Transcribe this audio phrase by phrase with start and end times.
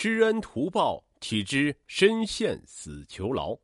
[0.00, 3.54] 知恩图报，岂知身陷死囚牢。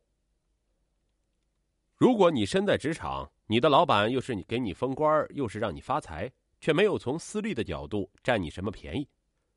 [1.95, 6.31] 如果你身在职场，你的老板又是你给你封官，又是让你发财，
[6.61, 9.09] 却没有从私利的角度占你什么便宜，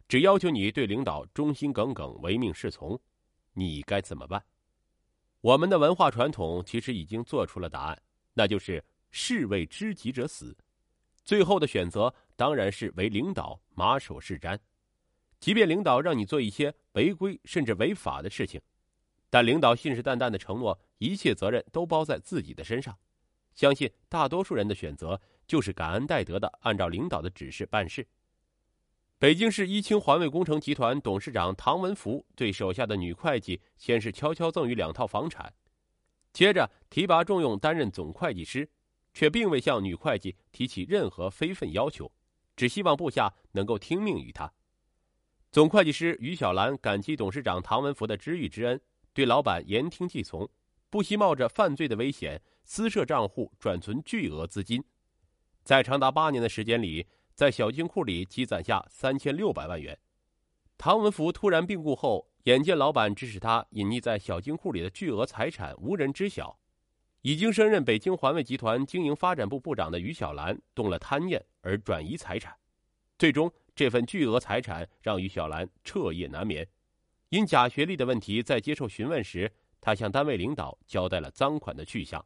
[0.08, 2.98] 只要求你对领导忠心耿耿、唯命是从，
[3.52, 4.42] 你该怎么办？
[5.42, 8.02] 我们的文化传统其实已经做出了答案，
[8.32, 10.56] 那就是士为知己者死。
[11.26, 14.58] 最后的选择当然是为领导马首是瞻。
[15.40, 18.60] 即便领导让你做一些违规甚至违法的事情，
[19.30, 22.96] 但领导信誓旦旦的承诺，一切责任都包在自己的身上。
[23.54, 28.06] 相信大多数人的选择就是感恩戴德的按照领导的指示办事。
[29.18, 35.52] 北京市一清环卫工程集团董事长唐文福对手下的女会计先是悄悄赠予两套房产，
[36.32, 38.68] 接着提拔重用担任总会计师，
[39.12, 42.10] 却并未向女会计提起任何非分要求，
[42.56, 44.50] 只希望部下能够听命于他。
[45.52, 48.80] 总会计师于小兰感激董事长唐文福的知遇之恩，
[49.12, 50.48] 对老板言听计从，
[50.88, 54.80] 不惜冒着犯罪的危险私设账户转存巨额资金，
[55.64, 59.98] 在长达八年的时间里，在小金库里积攒下三千六百万元。
[60.78, 66.56] 唐文福突然病故后，眼见老板指使他隐匿在小金库里的巨额财产无人知晓，
[67.22, 72.54] 已经升任北京环卫集团经营发展部部长的于小兰动了贪念而转移财产，
[73.18, 73.52] 最终。
[73.80, 76.68] 这份巨额财产让于小兰彻夜难眠，
[77.30, 79.50] 因假学历的问题，在接受询问时，
[79.80, 82.22] 他向单位领导交代了赃款的去向。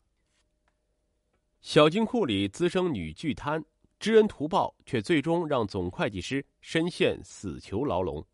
[1.60, 3.64] 小金库里滋生女巨贪，
[4.00, 8.26] 知恩图报，却最终让总会计师深陷死囚牢笼。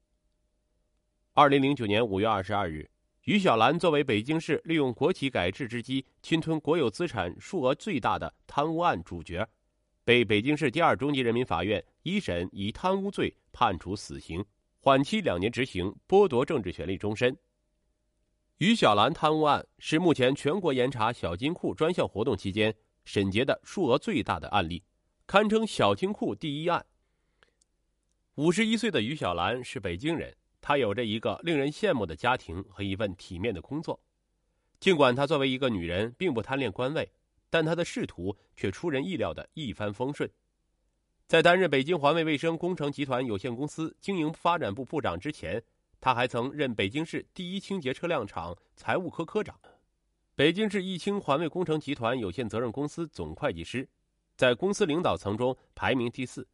[1.35, 2.89] 二零零九年五月二十二日，
[3.25, 9.47] 于小兰作为北京市利用国企改制之机侵吞国有资产数额最大的贪污案主角。
[10.11, 14.45] 被北京市第二中级人民法院一审以贪污罪判处死刑，
[14.81, 17.39] 缓期两年执行，剥夺政治权利终身。
[18.59, 24.83] 于小兰贪污案是目前全国严查小金库专项活动期间审结的数额最大的案例，
[25.29, 26.85] 堪称小金库第一案。
[28.35, 34.01] 五十一岁的于小兰是北京人，她有着一个令人羡慕的家庭和一份体面的工作。
[34.81, 37.09] 尽管她作为一个女人，并不贪恋官位。
[37.51, 40.31] 但他的仕途却出人意料的一帆风顺，
[41.27, 45.63] 在担任北京环卫卫生工程集团有限公司经营发展部部长之前，
[46.01, 49.59] 他还曾任北京市第一清洁车辆厂财务科科长，
[50.35, 53.87] 北京市一清环卫工程集团有限责任公司总会计师，
[54.37, 56.47] 在公司领导层中排名第四。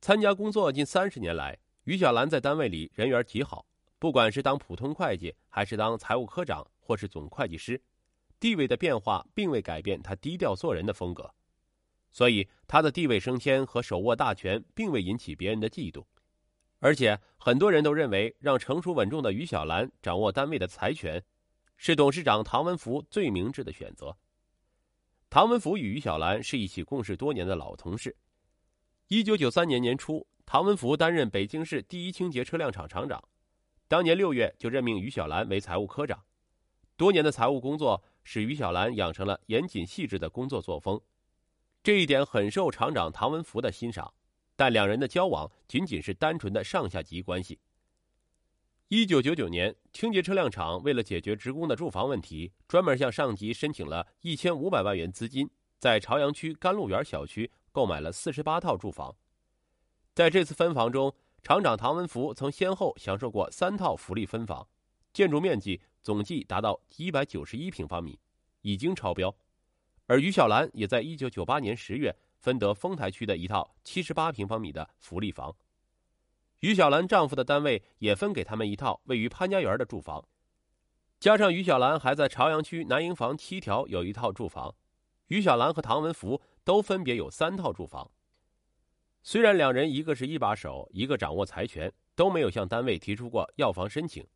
[0.00, 3.64] 参加工作近三十年来，于小兰在单位里人缘极好，
[3.98, 7.80] 不管是当普通会计，还是当财务科长，或是总会计师。
[8.44, 11.34] 地位的变化并未改变他低调做人的风格，
[12.12, 16.04] 所以他的地位升迁和手握大权并未引起别人的嫉妒，
[16.78, 21.24] 而且很多人都认为让成熟稳重的于小兰掌握单位的财权，
[21.78, 24.14] 是董事长唐文福最明智的选择。
[25.30, 28.14] 唐文福与于小兰是一起共事多年的老同事。
[29.08, 33.24] 一九九三年年初，唐文福担任北京市第一清洁车辆厂厂长，
[33.88, 36.22] 当年六月就任命于小兰为财务科长，
[36.98, 38.04] 多年的财务工作。
[38.24, 41.00] 使于小兰养成了严谨细致的工作作风，
[41.82, 44.12] 这一点很受厂长唐文福的欣赏。
[44.56, 47.58] 但两人的交往仅仅是单纯的上下级关系。
[48.88, 59.16] 一九九九年，清洁车辆厂为了解决职工的住房问题，专门向上级申请了一千五百万元资金，在朝阳区甘露园小区购买了四十八套住房。
[60.14, 64.68] 在这次分房中，厂长唐文福曾先后享受过三套福利分房，
[65.12, 65.80] 建筑面积。
[66.04, 68.20] 总计达到一百九十一平方米，
[68.60, 69.34] 已经超标。
[70.06, 75.56] 而于小兰也在一九九八年十月分得丰台区的一套七十八平方米的福利房。
[76.60, 80.22] 于小兰丈夫的单位也分给他们一套位于潘家园的住房，
[81.18, 84.74] 加上于小兰还在朝阳区南营房七条有一套住房，
[85.28, 88.10] 于小兰和唐文福都分别有三套住房。
[89.22, 94.26] 虽然两人一个是一把手，一个掌握财权，都没有向单位提出过要房申请。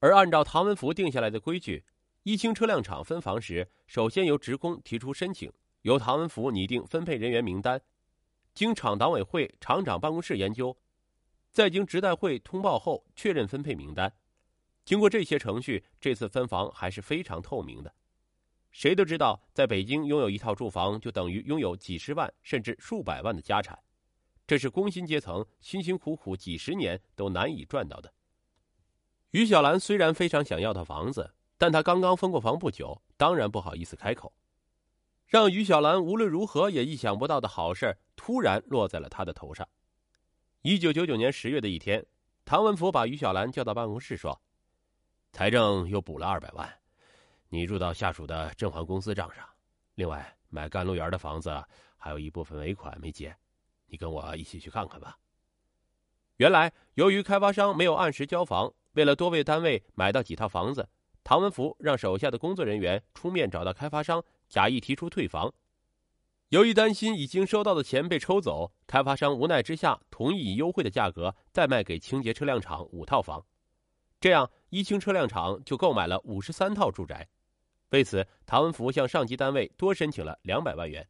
[0.00, 1.84] 而按照唐文福定下来的规矩，
[2.22, 5.52] 一清车辆厂分房时，首先由职工提出申请，
[5.82, 7.80] 由唐文福拟定分配人员名单，
[8.54, 10.74] 经厂党委会、厂长办公室研究，
[11.50, 14.10] 再经职代会通报后确认分配名单。
[14.86, 17.94] 经过这些程序，这次分房还是非常透明的。
[18.70, 23.78] 谁都知道，在北京拥有一套住房就等于拥有几十万甚至数百万的家产，
[24.46, 28.10] 这是工薪阶层辛辛苦苦几十年都难以赚到的。
[29.30, 34.32] 于小兰虽然非常想要套房子，但她刚刚分过房不久，当然不好意思开口。
[35.26, 39.68] 让于小兰无论如何也意想不到的好事突然落在了她的头上。
[40.62, 42.04] 一九九九年十月的一天，
[42.44, 44.42] 唐文福把于小兰叫到办公室说
[45.30, 46.68] ：“财政又补了二百万，
[47.48, 49.48] 你入到下属的振环公司账上。
[49.94, 51.64] 另外，买甘露园的房子
[51.96, 53.34] 还有一部分尾款没结，
[53.86, 55.16] 你跟我一起去看看吧。”
[56.38, 60.88] 原来，由于开发商没有按时交房，为了多为单位买到几套房子，
[61.22, 65.52] 唐文福让手下的工作人员出面找到开发商，假意提出退房。
[66.48, 73.44] 由于担心已经收到的钱被抽走，开发商无奈之下同意以优惠的价格再卖给清洁车辆厂五套房，
[74.18, 77.28] 这样一清车辆厂就购买了五十三套住宅。
[77.90, 81.06] 为此，唐文福向上级单位多申请了两百万元。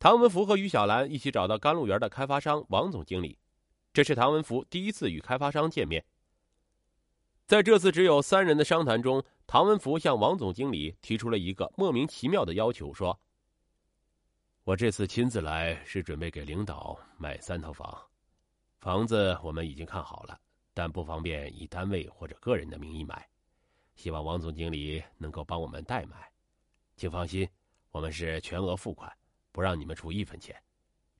[0.00, 3.38] 唐文福和于小兰一起找到甘露园的开发商王总经理，
[3.92, 6.04] 这是唐文福第一次与开发商见面。
[7.52, 13.20] 在这次只有三人的商谈中，唐文福向王总经理提出了一个莫名其妙的要求，说。
[14.64, 17.94] 我这次亲自来是准备给领导买三套房，
[18.80, 20.40] 房子我们已经看好了，
[20.72, 23.28] 但不方便以单位或者个人的名义买，
[23.96, 26.32] 希望王总经理能够帮我们代买。
[26.96, 27.46] 请放心，
[27.90, 29.12] 我们是全额付款，
[29.50, 30.56] 不让你们出一分钱。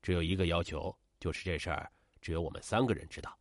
[0.00, 1.92] 只有一个要求，就是这事儿
[2.22, 3.38] 只有我们三个人知道，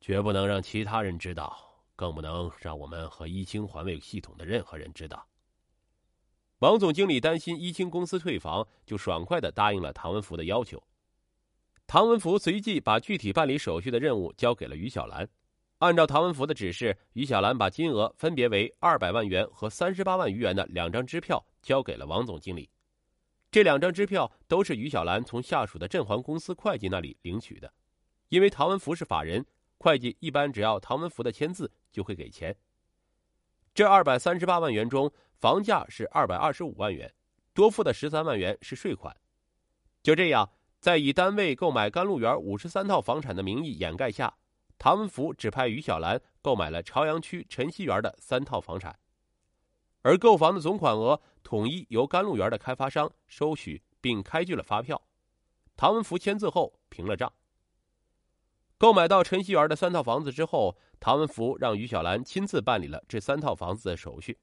[0.00, 1.71] 绝不能让其他人知道，
[2.02, 5.24] 更不能让我们和一清环卫系统的任何人知道。
[6.58, 10.82] 王总经理担心一清公司退房，就爽快的答应了唐文福的要求。
[11.86, 15.28] 唐文福随即把具体办理手续的任务交给了于小兰。
[15.78, 22.68] 按照唐文福的指示，于小兰把金额分别为二百万元和三十八万余元的两张支票交给了王总经理。
[23.48, 27.72] 这两张支票都是于小兰从下属的振环公司会计那里领取的。
[28.28, 29.46] 因为唐文福是法人，
[29.82, 32.56] 会计一般只要唐文福的签字就会给钱。
[33.74, 37.12] 这二百三十八万元中，房价是二百二十五万元，
[37.52, 39.16] 多付的十三万元是税款。
[40.00, 40.48] 就这样，
[40.78, 44.32] 在以单位购买甘露园五十三套房产的名义掩盖下，
[44.78, 48.96] 唐文福指派于小兰购买了朝阳区晨曦园的三套房产，
[50.02, 55.02] 而购房的总款额统一由甘露园的开发商收取，并开具了发票。
[55.76, 57.32] 唐文福签字后平了账。
[58.82, 64.36] 购买到陈曦园的三套房子之后，唐文福让于小兰亲自办理了这三套房子的手续。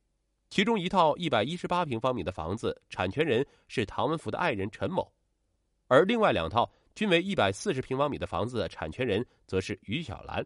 [0.50, 5.12] 其中一套一百一十八平方米的房子，产权人是唐文福的爱人陈某，
[5.88, 10.42] 而另外两套均为一百四十平方米的房子产权人则是于小兰。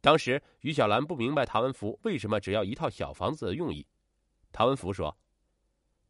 [0.00, 3.86] 当时于小兰不明白唐文福为什么只要一套小房子的用意。
[4.52, 5.14] 唐文福说：“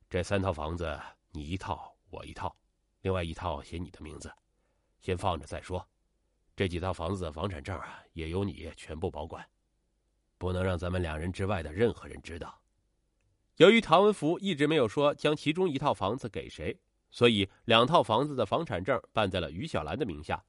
[0.09, 0.97] 这三套房子
[1.32, 2.55] 你一套，我一套，
[3.00, 4.32] 另外一套写你的名字，
[5.00, 5.85] 先放着再说。
[6.56, 9.47] 这几套房子的房产证啊，也由你全部保管，
[10.38, 12.58] 不能让咱们两人之外的任何人知道。”
[13.58, 16.79] 由于唐文福一直没有说将其中一套房子给谁，
[17.11, 20.43] 所以两套房子的房产证办在了于小兰的名下。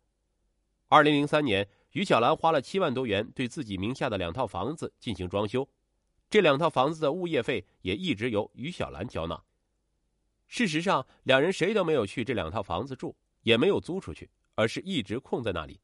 [0.87, 5.67] 二零零三年，于小兰花了七万多元对自己名下的两套房子进行装修，
[6.29, 9.41] 这两套房子的物业费也一直由于小兰交纳。
[10.47, 15.79] 事实上，两人谁都没有去这两套房子住，也没有租出去，而是一直空在那里。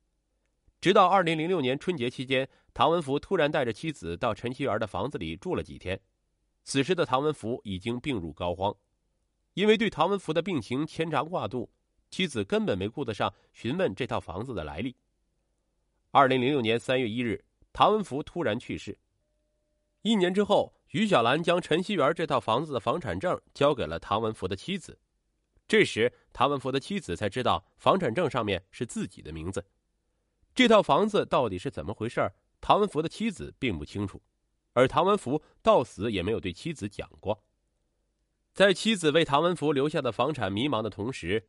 [0.84, 5.98] 直到二零零六年春节期间，唐文福突然带着妻子到陈希园的房子里住了几天。
[6.66, 8.76] 此时的唐文福已经病入膏肓，
[9.54, 11.72] 因为对唐文福的病情牵肠挂肚，
[12.10, 14.94] 妻子根本没顾得上询问这套房子的来历。
[16.12, 17.42] 二零零六年三月一日，
[17.72, 19.00] 唐文福突然去世。
[20.02, 25.00] 一年之后，于小兰将晨曦园这套房子的房产证交给了唐文福的妻子。
[25.66, 29.64] 这时，唐文福的妻子才知道房产证上面是自己的名字。
[30.54, 32.32] 这套房子到底是怎么回事？
[32.62, 34.22] 唐文福的妻子并不清楚。
[34.74, 37.44] 而唐文福到死也没有对妻子讲过。
[38.54, 41.48] 在妻子为唐文福留下的房产迷茫的同时，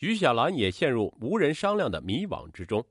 [0.00, 2.86] 于小兰也陷入无人商量的迷惘之中。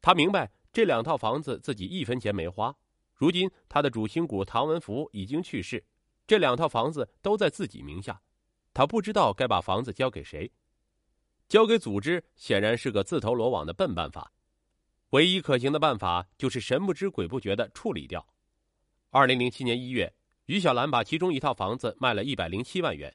[0.00, 2.74] 他明白这两套房子自己一分钱没花，
[3.14, 5.84] 如今他的主心骨唐文福已经去世，
[6.26, 8.20] 这两套房子都在自己名下，
[8.72, 10.50] 他不知道该把房子交给谁。
[11.48, 14.32] 交给组织显然是个自投罗网的笨办法，
[15.10, 18.26] 唯一可行的办法就是神不知鬼不觉的处理掉。
[19.10, 20.12] 二零零七年一月，
[20.46, 23.14] 于小兰把其中一套房子卖了一百零七万元。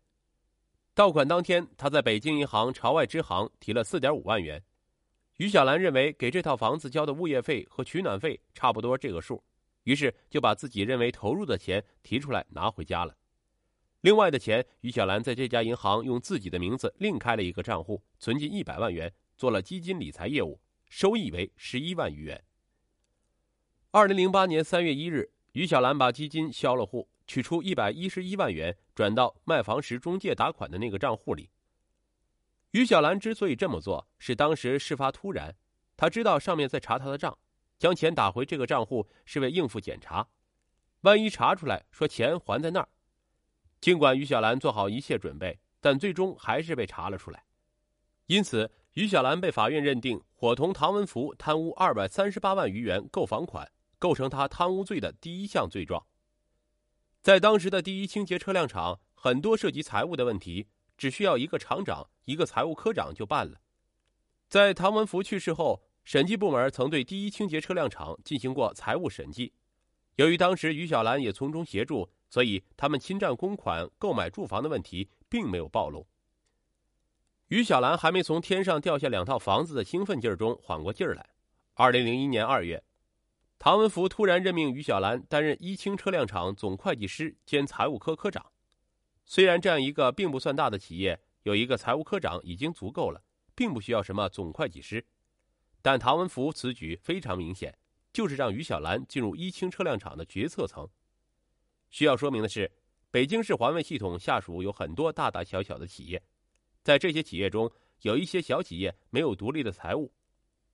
[0.95, 4.63] 到款当天，他在北京银行朝外支行提了四点五万元。
[5.37, 9.43] 于小兰认为给这套房子交的物业费和取暖费差不多这个数，
[9.83, 13.15] 于是就把自己认为投入的钱提出来拿回家了。
[14.01, 20.59] 另外的钱，于小兰在这家银行用自己的名字另开了一个账户，存进一百万元，做了基金理财业务，
[20.95, 22.43] 收益为十一万余元。
[23.89, 25.31] 二零零八年三月一日。
[25.53, 31.49] 于小兰把基金销了户，取出一百一十一万元，转到卖房时中介打款的那个账户里。
[32.71, 35.55] 于小兰之所以这么做，是当时事发突然，
[35.97, 37.35] 她知道上面在查她的账，
[37.79, 40.27] 将钱打回这个账户是为应付检查，
[41.01, 42.87] 万一查出来说钱还在那儿。
[43.81, 47.43] 尽管于小兰做好一切准备，但最终还是被查了出来。
[48.27, 56.05] 因此，于小兰被法院认定伙同唐文福贪污二百三十八万余元购房款，构成他贪污罪的第一项罪状。
[57.21, 63.59] 在当时的第一清洁车辆厂，很多涉及财务的问题，只需要一个厂长、一个财务科长就办了。
[64.47, 69.53] 在唐文福去世后，审计部门曾对第一清洁车辆厂进行过财务审计。
[70.17, 72.09] 由于当时于小兰也从中协助。
[72.29, 76.07] 所以，他们侵占公款、购买住房的问题并没有暴露。
[77.49, 81.29] 于小兰还没从天上掉下两套房子的兴奋劲儿中缓过劲儿来。
[81.75, 82.83] 二零零一年二月，
[83.59, 88.51] 唐文福突然任命于小兰担任一清车辆厂总会计师兼财务科科长。
[89.25, 93.23] 虽然这样一个并不算大的企业有一个财务科长已经足够了，
[93.55, 95.05] 并不需要什么总会计师，
[95.81, 97.77] 但唐文福此举非常明显，
[98.11, 100.87] 就是让于小兰进入一清车辆厂的决策层。
[101.89, 102.71] 需要说明的是，
[103.11, 106.21] 北京市环卫系统下属有很多大大小小的企业，
[106.83, 107.71] 在这些企业中，
[108.01, 110.11] 有一些小企业没有独立的财务，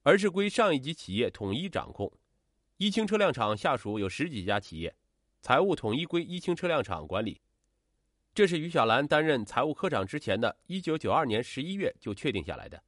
[0.01, 2.12] 而是归上一级企业统一掌控。
[2.78, 4.96] 一清车辆厂下属有十几家企业，
[5.42, 7.39] 财务统一归一清车辆厂管理。
[8.34, 12.82] 这是于小兰担任财务科长之前的一九九二年十一月就确定下来的。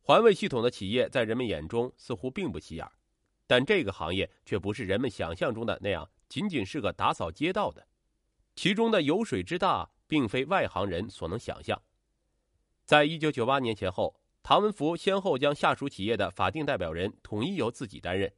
[0.00, 2.86] 环卫系统的企业在人们眼中似乎并不起眼，
[3.46, 6.08] 但这个行业却不是人们想象中的那样。
[6.28, 7.86] 仅仅是个打扫街道的，
[8.54, 11.80] 其中的油水之大，并非外行人所能想象。
[12.88, 18.32] 在一九九八年前后，唐文福先后将下属企业的法定代表人统一由自己担任，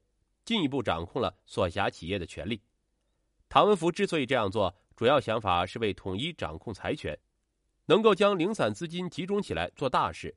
[0.44, 2.60] 进一步掌控了所辖企业的权利。
[3.48, 7.16] 唐文福之所以这样做，主要想法是为统一掌控财权，
[7.86, 10.34] 能够将零散资金集中起来做大事。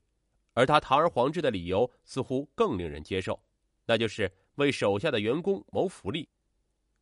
[0.53, 3.41] 而他堂而皇之的理由似乎更令人接受，
[3.88, 6.29] 那就是为手下的员工谋福利。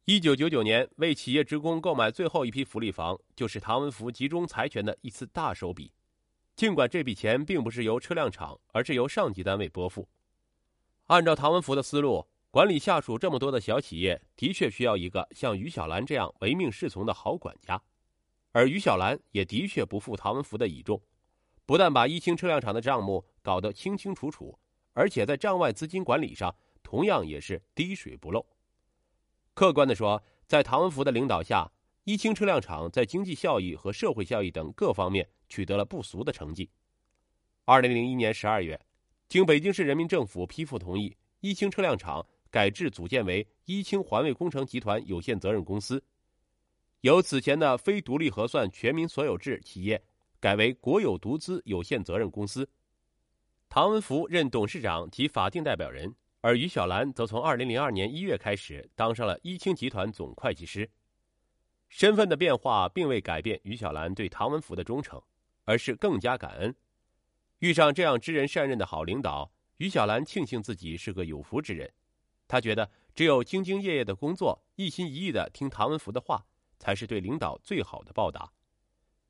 [0.05, 5.91] 一九九九年，为企业职工购买最后一批福利房，就是唐文福集中财权的一次大手笔。
[6.61, 10.07] 尽管这笔钱并不是由车辆厂，而是由上级单位拨付。
[11.07, 17.81] 按照唐文福的思路，管理下属这么多的小企业，的确需要一个像于小兰这样唯命是从的好管家。
[18.51, 21.01] 而于小兰也的确不负唐文福的倚重，
[21.65, 24.59] 不但把一清车辆厂的账目搞得清清楚楚，
[24.93, 28.45] 而且在账外资金管理上同样也是滴水不漏。
[29.55, 31.71] 客观的说，在唐文福的领导下，
[32.03, 36.69] 一清车辆厂在经济效益和社会效益等各方面取得了不俗的成绩。
[37.65, 38.79] 二零零一年十二月，
[39.27, 46.01] 经北京市人民政府批复同意，一清车辆厂改制组建为一清环卫工程集团有限责任公司，
[47.01, 50.01] 由此前的非独立核算全民所有制企业
[50.39, 52.67] 改为国有独资有限责任公司。
[53.67, 56.15] 唐文福任董事长及法定代表人。
[56.43, 60.89] 而于小兰则从二零零二年一月开始当上了一清集团总会计师。
[61.87, 65.21] 身份的变化并未改变于小兰对唐文福的忠诚，
[65.71, 66.75] 而是更加感恩。
[67.59, 71.89] 遇上这样知人善任的好领导，于小兰庆幸自己是个有福之人。
[72.45, 76.45] 他觉得只有兢兢业业的工作，一心一意的听唐文福的话，
[76.77, 78.51] 才是对领导最好的报答。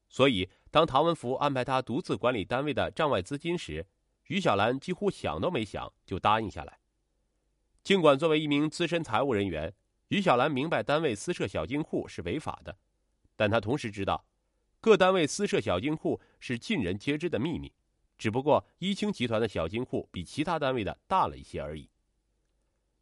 [0.10, 3.86] 所以，当唐文福安排他独自管理单位的账外资金时，
[4.25, 6.79] 于小兰几乎想都没想就答应下来。
[7.83, 9.71] 尽管作为一名资深财务人员，
[10.07, 12.75] 于小兰明白单位私设小金库是违法的，
[13.36, 14.25] 但她同时知道，
[14.79, 17.71] 各单位私设小金库是尽人皆知的秘密，
[18.17, 21.89] 只不过一清集团的小金库比其他单位的大了一些而已。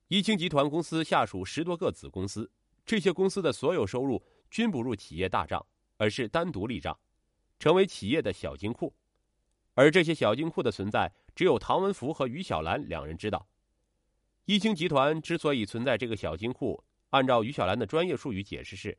[0.09, 2.51] 一清集团公司下属十多个子公司，
[2.85, 5.65] 这些公司的所有收入均不入企业大账，
[5.97, 6.99] 而是单独立账，
[7.57, 8.93] 成为企业的小金库。
[9.75, 13.47] 而这些小金库的存在，只有唐文福和于小兰两人知道。
[14.45, 18.97] 一清集团之所以存在这个小金库，按照于小兰的专业术语解释是，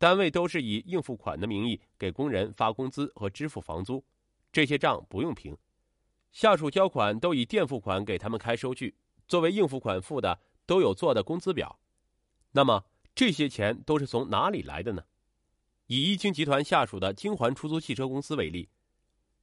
[0.00, 4.02] 单位都是以应付款的名义给工人发工资和支付房租，
[4.50, 5.54] 这些账不用平，
[6.32, 8.96] 下属交款都以垫付款给他们开收据，
[9.28, 11.78] 作为应付款付的都有做的工资表。
[12.52, 15.04] 那么这些钱都是从哪里来的呢？
[15.88, 18.70] 以一清集团下属的京环出租汽车公司为例，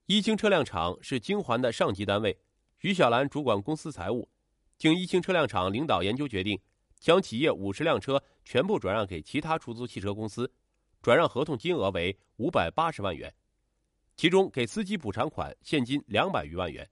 [0.07, 2.35] 一清车辆厂是京环的上级单位，
[2.81, 4.27] 于小兰主管公司财务。
[4.75, 6.59] 经一清车辆厂领导研究决定，
[6.99, 10.50] 将企业五十辆车全部转让给其他出租汽车公司，
[11.01, 13.34] 转让合同金额为五百八十万元，
[14.16, 16.89] 其中给司机补偿款现金两百余万元，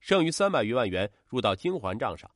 [0.00, 2.30] 剩余三百余万元入到京环账上，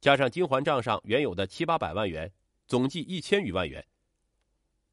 [0.00, 2.28] 加上京环账上原有的七八百万元，
[2.66, 3.86] 总计一千余万元。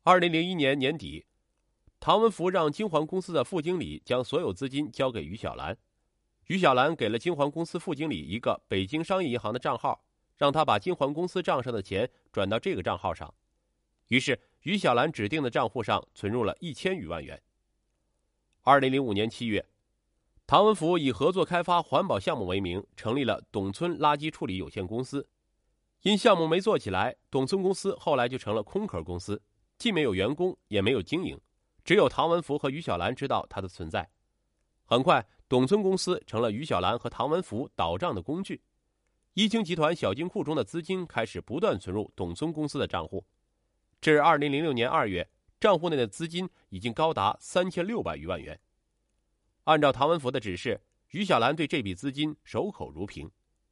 [0.03, 1.25] 二零零一年年底，
[1.99, 5.75] 唐文福让京环公司的副经理将所有资金交给于小兰。
[6.45, 9.99] 于小兰给了京环公司副经理一个北京商业银行的账号，
[10.37, 13.33] 让他把金环公司账上的钱转到这个账号上。
[14.07, 17.41] 于是，于小兰指定的账户上存入了一千余万元。
[18.61, 19.65] 二零零五年七月，
[20.45, 25.27] 唐文福以合作开发环保项目为名，成立了董村垃圾处理有限公司。
[26.03, 29.41] 因项目没做起来，董村公司后来就成了空壳公司，
[29.77, 31.37] 既没有员工，也没有经营，
[31.83, 34.09] 只有唐文福和于小兰知道它的存在。
[34.85, 38.61] 很快，董村公司成了于小兰和唐文福倒账的工具。
[39.37, 43.23] 一清集团小金库中的资金开始不断存入董村公司的账户。
[44.01, 45.29] 至二零零六年二月，
[45.59, 48.59] 账户内的资金已经高达三千六百余万元。
[49.65, 53.29] 按照唐文福的指示，于小兰对这笔资金守口如瓶，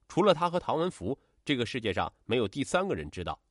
[0.07, 3.41] 除了他和唐文福，这个世界上没有第三个人知道。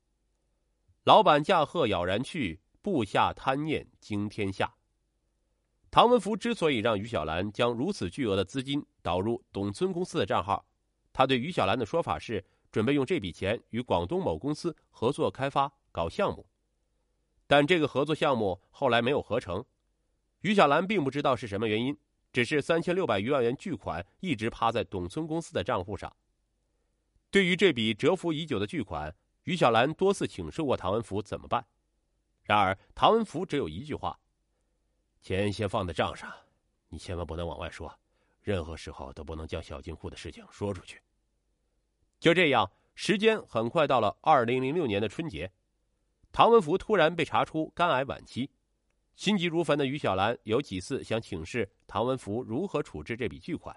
[1.03, 4.73] 老板驾鹤杳然去，部下贪念惊天下。
[5.91, 10.65] 唐文福之所以让于小兰将如此巨额的资金导入董村公司的账号，
[11.15, 16.45] 他对于小兰的说法是准备用这笔钱与广东某公司合作开发搞项目。
[17.47, 19.63] 但这个合作项目后来没有合成，
[20.41, 21.97] 于小兰并不知道是什么原因，
[22.33, 26.13] 只是三千六百余万元巨款一直趴在董村公司的账户上。
[27.31, 31.65] 对于这笔蛰伏已久的巨款，于小兰多次请示过唐文福怎么办，
[32.43, 34.19] 然而唐文福只有一句话
[35.23, 36.29] ：“钱先放在账上，
[36.89, 37.97] 你千万不能往外说，
[38.45, 41.01] 任何时候都不能将小金库的事情说出去。”
[42.17, 45.51] 就这样，时间很快到了二零零六年的春节。
[46.31, 48.49] 唐文福突然被查出肝癌晚期，
[49.15, 53.75] 心急如焚的于小兰有几次想请示唐文福如何处置这笔巨款，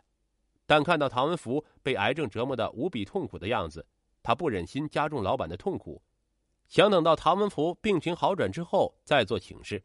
[0.67, 3.87] 但看到唐文福被癌症折磨的无比痛苦的样子，
[4.23, 6.03] 他不忍心加重老板的痛苦，
[6.67, 9.85] 想等到唐文福病情好转之后再做请示。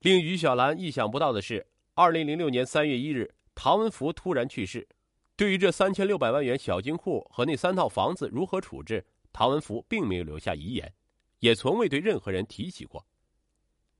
[0.00, 4.86] 令于小兰意想不到的是，二零零六年三月一日，唐文福突然去世。
[5.34, 10.94] 对于这三千六百万元小金库和那三套房子如何处置，唐文福并没有留下遗言。
[11.40, 13.06] 也从未对任何人提起过。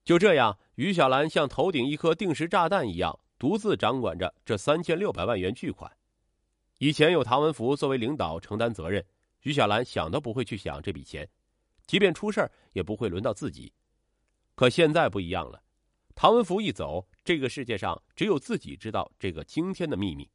[0.05, 5.91] 就这样，于小兰像头顶一颗定时炸弹一样，独自掌管着这三千六百万元巨款。
[6.79, 9.05] 以前有唐文福作为领导承担责任，
[9.43, 11.29] 于小兰想都不会去想这笔钱，
[11.87, 13.73] 即便出事儿也不会轮到自己。
[14.55, 15.63] 可现在不一样了，
[16.15, 20.31] 唐文福一走，这个世界上只有自己知道这个惊天的秘密，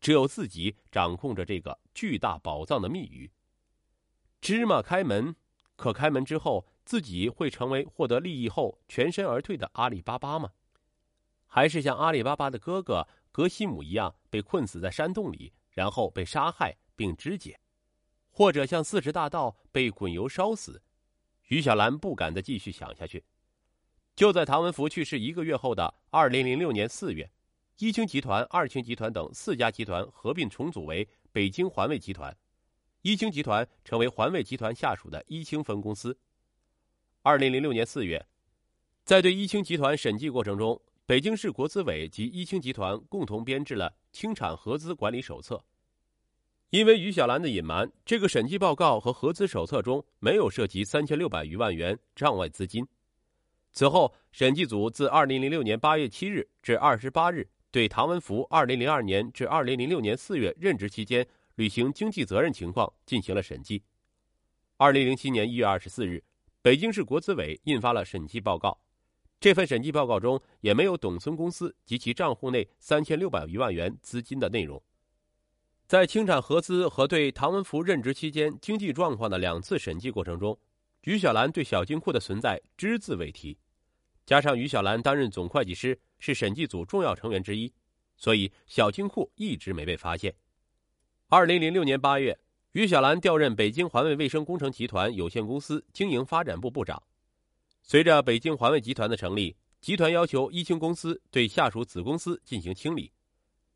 [0.00, 3.28] 只有自己掌控着这个巨大宝藏的密语。
[4.40, 5.34] 芝麻开门。
[5.74, 10.50] 可开门之后，自己会成为获得利益后全身而退的阿里巴巴吗？
[11.46, 17.58] 还是像阿里巴巴的哥哥格西姆一样被困死在山洞里，然后被杀害并肢解，
[18.30, 20.80] 或者像四十大盗被滚油烧死？
[21.48, 23.24] 于小兰不敢再继续想下去。
[24.18, 27.30] 就在唐文福去世一个月后的二零零六年四月，
[27.78, 32.36] 一清集团、二清集团等四家集团合并重组为北京环卫集团。
[33.02, 36.18] 一清集团成为环卫集团下属的一清分公司。
[37.22, 38.26] 二零零六年四月，
[39.04, 45.62] 在对一清集团审计过程中，北京市国资委及一清集团共同编制了清产合资管理手册。
[46.70, 52.84] 因为于小兰的隐瞒，这个审计报告和合资手册中没有涉及三千六百余万元账外资金。
[53.78, 61.24] 此后，审计组自二零零六年八月七日至二十八日，对唐文福二零零二年至二零零六年四月任职期间。
[61.54, 63.84] 履行经济责任情况进行了审计。
[64.78, 66.24] 二零零七年一月二十四日，
[66.60, 68.76] 北京市国资委印发了审计报告。
[69.38, 74.82] 这份审计报告中也没有董村公司及其账户内三千六百余万元资金的内容。
[75.86, 80.58] 在清产合资和对唐文福任职期间经济状况的两次审计过程中，
[81.02, 83.56] 于小兰对小金库的存在只字未提。
[84.28, 87.72] 加上于小兰担任总会计师，是审计组重要成员之一，
[88.14, 90.34] 所以小金库一直没被发现。
[91.28, 92.38] 二零零六年八月，
[92.72, 97.02] 于小兰调任北京环卫卫生工程集团有限公司经营发展部部长。
[97.82, 103.10] 随着北京环卫集团的成立，集团要求一清公司对下属子公司进行清理。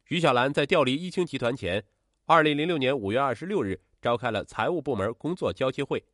[0.09, 1.83] 于小兰在调离一清集团前，
[2.27, 6.05] 二零零六年五月二十六日召开了财务部门工作交接会。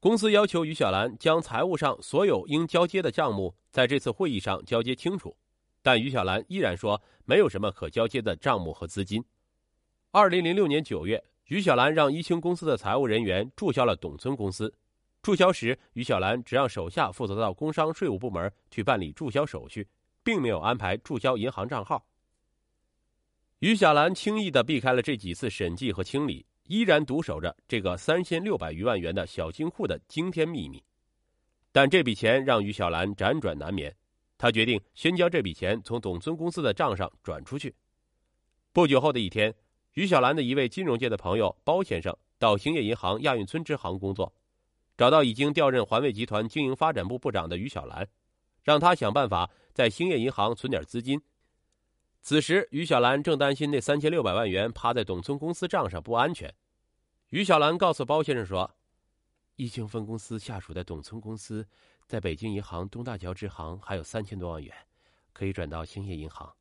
[0.00, 5.36] 公司要求于小兰将财务上所有应交接的账目在这次会议上交接清楚，
[5.82, 9.22] 但于小兰依然说没有什么可交接的账目和资金。
[10.10, 14.72] 二零零六年九月，于小兰让一清公司的财务人员注销了董村公司。
[15.20, 19.86] 注销时，于小兰只让手下负责到工商税务部门去办理注销手续，
[20.24, 22.06] 并没有安排注销银行账号。
[23.58, 30.80] 于小兰轻易的避开了这几次审计和清理，依然独守着这个三千六百余万元的小金库的惊天秘密。
[31.72, 33.92] 但这笔钱让于小兰辗转难眠，
[34.38, 37.74] 他决定先将这笔钱从董村公司的账上转出去。
[38.72, 39.52] 不久后的一天。
[39.94, 44.32] 于小兰的一位金融界的朋友包先生到兴业银行亚运村支行工作，
[44.96, 48.06] 找到已经调任环卫集团经营发展部部长的于小兰，
[48.62, 51.20] 让他想办法在兴业银行存点资金。
[52.22, 56.54] 此时，于小兰正担心那三千六百万元趴在董村公司账上不安全。
[57.30, 58.70] 于小兰告诉包先生说
[59.56, 61.66] ：“一兴分公司下属的董村公司，
[62.06, 64.74] 在北京银行东大桥支行还有三千多万元，
[65.32, 66.52] 可以转到兴业银行。